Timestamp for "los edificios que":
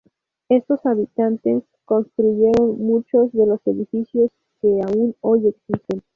3.45-4.81